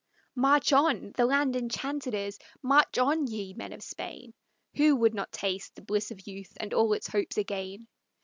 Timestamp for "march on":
0.33-1.11, 2.63-3.27